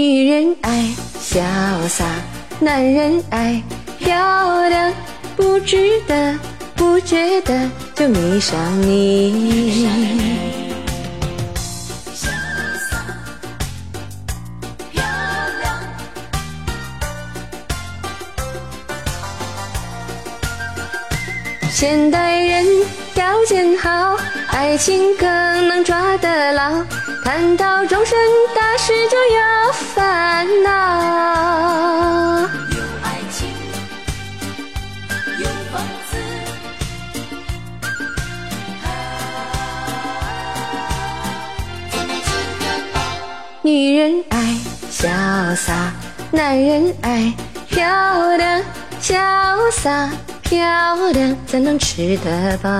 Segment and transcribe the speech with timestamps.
[0.00, 0.86] 女人爱
[1.20, 1.42] 潇
[1.86, 2.06] 洒，
[2.58, 3.62] 男人爱
[3.98, 4.90] 漂亮，
[5.36, 6.38] 不值得，
[6.74, 9.86] 不觉得就迷上你。
[21.70, 22.66] 现代人
[23.14, 24.09] 条件好，
[24.70, 25.26] 爱情更
[25.66, 26.84] 能抓得牢。
[27.24, 28.16] 谈到终身
[28.54, 32.38] 大事就有烦恼。
[32.70, 33.48] 有爱情，
[35.40, 36.16] 有房子，
[43.62, 44.56] 女人爱
[44.88, 45.08] 潇
[45.56, 45.92] 洒，
[46.30, 47.34] 男人爱
[47.68, 48.62] 漂亮，
[49.02, 50.08] 潇洒。
[50.42, 52.70] 漂亮才能吃得饱。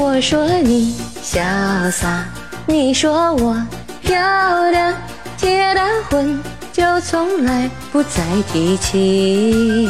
[0.00, 2.24] 我说你潇洒，
[2.66, 3.56] 你说我。
[4.00, 4.94] 漂亮，
[5.36, 6.40] 结了婚
[6.72, 9.88] 就从来不再提起。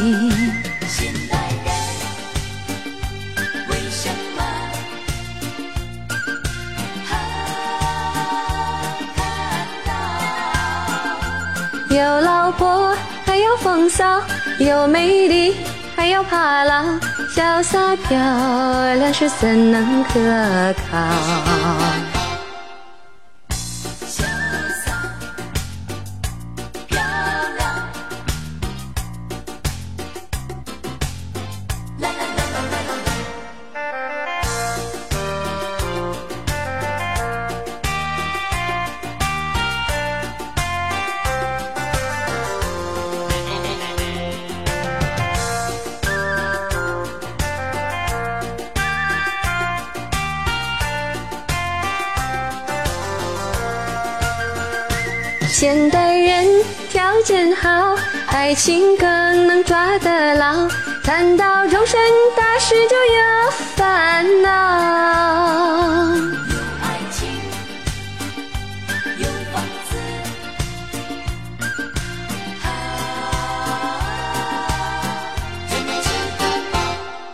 [0.89, 1.71] 现代人
[3.69, 4.43] 为什么
[11.91, 14.23] 有老婆还有风骚，
[14.59, 15.55] 有美丽
[16.23, 16.83] 怕老，
[17.35, 18.17] 潇洒漂
[18.97, 22.18] 亮是怎能可靠？
[55.51, 56.47] 现代人
[56.89, 57.97] 条件好，
[58.29, 60.69] 爱情更能抓得牢。
[61.03, 61.99] 谈到终身
[62.37, 64.49] 大事就有烦恼。
[66.15, 67.29] 有爱情，
[69.19, 69.97] 有房子，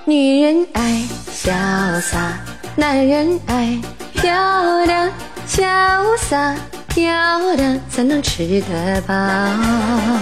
[0.07, 1.51] 女人爱潇
[2.01, 2.39] 洒，
[2.75, 3.79] 男人爱
[4.15, 5.11] 漂亮，
[5.47, 6.55] 潇洒。
[6.97, 10.14] 要的才能吃得饱。